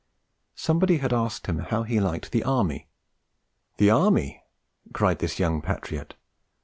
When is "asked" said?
1.13-1.45